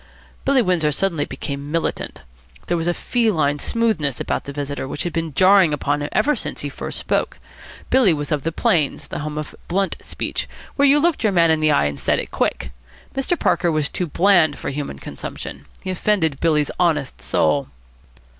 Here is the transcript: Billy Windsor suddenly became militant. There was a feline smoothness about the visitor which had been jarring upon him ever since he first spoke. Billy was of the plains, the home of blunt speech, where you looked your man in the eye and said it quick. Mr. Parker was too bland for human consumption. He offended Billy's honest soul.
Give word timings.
Billy 0.45 0.63
Windsor 0.63 0.91
suddenly 0.91 1.25
became 1.25 1.71
militant. 1.71 2.21
There 2.65 2.75
was 2.75 2.87
a 2.87 2.93
feline 2.95 3.59
smoothness 3.59 4.19
about 4.19 4.45
the 4.45 4.51
visitor 4.51 4.87
which 4.87 5.03
had 5.03 5.13
been 5.13 5.35
jarring 5.35 5.73
upon 5.75 6.01
him 6.01 6.09
ever 6.11 6.35
since 6.35 6.61
he 6.61 6.69
first 6.69 6.97
spoke. 6.97 7.37
Billy 7.91 8.11
was 8.11 8.31
of 8.31 8.41
the 8.41 8.51
plains, 8.51 9.09
the 9.09 9.19
home 9.19 9.37
of 9.37 9.53
blunt 9.67 9.95
speech, 10.01 10.49
where 10.75 10.87
you 10.87 10.99
looked 10.99 11.21
your 11.23 11.31
man 11.31 11.51
in 11.51 11.59
the 11.59 11.69
eye 11.69 11.85
and 11.85 11.99
said 11.99 12.17
it 12.17 12.31
quick. 12.31 12.71
Mr. 13.13 13.37
Parker 13.37 13.71
was 13.71 13.89
too 13.89 14.07
bland 14.07 14.57
for 14.57 14.71
human 14.71 14.97
consumption. 14.97 15.67
He 15.83 15.91
offended 15.91 16.39
Billy's 16.39 16.71
honest 16.79 17.21
soul. 17.21 17.67